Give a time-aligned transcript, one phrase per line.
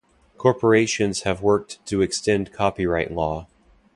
[0.35, 3.45] Corporations have worked to extend copyright law.